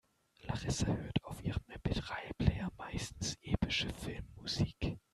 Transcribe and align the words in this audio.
Larissa 0.47 0.87
hört 0.93 1.23
auf 1.25 1.43
ihrem 1.43 1.61
MP-drei-Player 1.67 2.71
meistens 2.75 3.37
epische 3.43 3.93
Filmmusik. 3.93 4.97